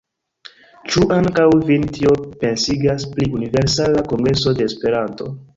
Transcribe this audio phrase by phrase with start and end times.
[0.93, 2.15] Ĉu ankaŭ vin tio
[2.45, 5.35] pensigas pri Universala Kongreso de Esperanto?